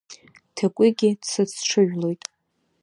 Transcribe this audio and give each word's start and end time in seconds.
Ҭакәигьы 0.55 1.09
дсыцҽыжәлоит. 1.21 2.21